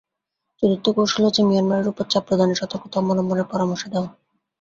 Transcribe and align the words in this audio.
চতুর্থ 0.63 0.85
কৌশল 0.95 1.21
হচ্ছে, 1.25 1.41
মিয়ানমারের 1.43 1.91
ওপর 1.91 2.05
চাপ 2.11 2.23
প্রদানে 2.27 2.55
সতর্কতা 2.61 2.95
অবলম্বনের 3.01 3.49
পরামর্শ 3.51 3.83
দেওয়া। 3.93 4.09